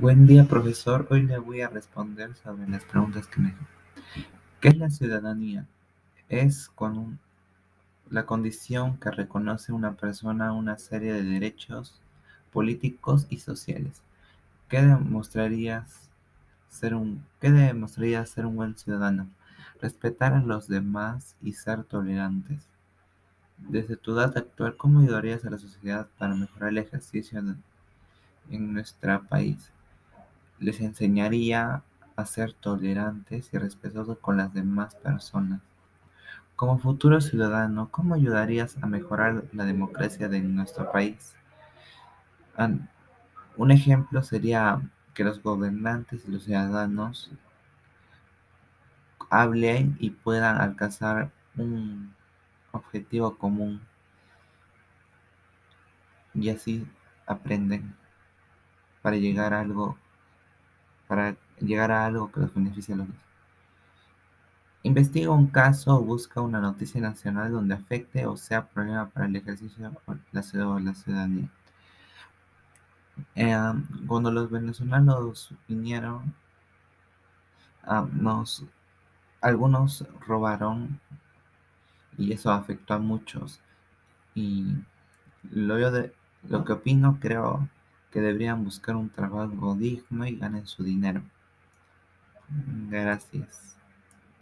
Buen 0.00 0.26
día, 0.26 0.46
profesor. 0.46 1.06
Hoy 1.10 1.24
le 1.24 1.36
voy 1.36 1.60
a 1.60 1.68
responder 1.68 2.34
sobre 2.34 2.66
las 2.66 2.84
preguntas 2.84 3.26
que 3.26 3.38
me... 3.38 3.54
¿Qué 4.58 4.68
es 4.68 4.78
la 4.78 4.88
ciudadanía? 4.88 5.66
Es 6.30 6.70
con 6.70 7.18
la 8.08 8.24
condición 8.24 8.96
que 8.96 9.10
reconoce 9.10 9.74
una 9.74 9.92
persona 9.92 10.54
una 10.54 10.78
serie 10.78 11.12
de 11.12 11.22
derechos 11.22 12.00
políticos 12.50 13.26
y 13.28 13.40
sociales. 13.40 14.00
¿Qué 14.70 14.80
demostrarías 14.80 16.08
ser 16.70 16.94
un, 16.94 17.22
¿qué 17.38 17.48
un 17.50 18.56
buen 18.56 18.78
ciudadano? 18.78 19.28
Respetar 19.82 20.32
a 20.32 20.40
los 20.40 20.66
demás 20.66 21.36
y 21.42 21.52
ser 21.52 21.84
tolerantes. 21.84 22.62
Desde 23.58 23.98
tu 23.98 24.12
edad 24.12 24.32
actual, 24.38 24.78
¿cómo 24.78 25.00
ayudarías 25.00 25.44
a 25.44 25.50
la 25.50 25.58
sociedad 25.58 26.08
para 26.16 26.34
mejorar 26.34 26.70
el 26.70 26.78
ejercicio 26.78 27.38
en 28.48 28.72
nuestro 28.72 29.22
país? 29.24 29.70
Les 30.60 30.80
enseñaría 30.80 31.82
a 32.16 32.26
ser 32.26 32.52
tolerantes 32.52 33.52
y 33.52 33.58
respetuosos 33.58 34.18
con 34.18 34.36
las 34.36 34.52
demás 34.54 34.94
personas. 34.94 35.60
Como 36.54 36.78
futuro 36.78 37.20
ciudadano, 37.20 37.88
¿cómo 37.90 38.14
ayudarías 38.14 38.76
a 38.82 38.86
mejorar 38.86 39.44
la 39.52 39.64
democracia 39.64 40.28
de 40.28 40.40
nuestro 40.40 40.92
país? 40.92 41.34
Un 43.56 43.70
ejemplo 43.70 44.22
sería 44.22 44.82
que 45.14 45.24
los 45.24 45.42
gobernantes 45.42 46.24
y 46.26 46.30
los 46.30 46.44
ciudadanos 46.44 47.30
hablen 49.30 49.96
y 49.98 50.10
puedan 50.10 50.60
alcanzar 50.60 51.30
un 51.56 52.14
objetivo 52.72 53.36
común 53.36 53.80
y 56.34 56.50
así 56.50 56.86
aprenden 57.26 57.94
para 59.02 59.16
llegar 59.16 59.54
a 59.54 59.60
algo 59.60 59.98
para 61.10 61.34
llegar 61.58 61.90
a 61.90 62.06
algo 62.06 62.30
que 62.30 62.38
los 62.38 62.54
beneficie 62.54 62.94
a 62.94 62.98
los 62.98 63.08
dos. 63.08 63.16
Investiga 64.84 65.30
un 65.30 65.48
caso 65.48 65.96
o 65.96 66.04
busca 66.04 66.40
una 66.40 66.60
noticia 66.60 67.00
nacional 67.00 67.50
donde 67.50 67.74
afecte 67.74 68.26
o 68.26 68.36
sea 68.36 68.68
problema 68.68 69.08
para 69.08 69.26
el 69.26 69.34
ejercicio 69.34 69.90
de 69.90 70.20
la 70.30 70.94
ciudadanía. 70.94 71.48
Eh, 73.34 73.56
cuando 74.06 74.30
los 74.30 74.52
venezolanos 74.52 75.52
vinieron, 75.66 76.32
ah, 77.82 78.06
nos, 78.12 78.64
algunos 79.40 80.06
robaron 80.28 81.00
y 82.16 82.32
eso 82.32 82.52
afectó 82.52 82.94
a 82.94 82.98
muchos. 82.98 83.60
Y 84.36 84.76
lo, 85.50 85.76
yo 85.76 85.90
de, 85.90 86.14
lo 86.48 86.64
que 86.64 86.74
opino, 86.74 87.18
creo 87.20 87.68
que 88.10 88.20
deberían 88.20 88.64
buscar 88.64 88.96
un 88.96 89.08
trabajo 89.08 89.74
digno 89.74 90.26
y 90.26 90.36
ganen 90.36 90.66
su 90.66 90.82
dinero. 90.82 91.22
Gracias. 92.90 93.76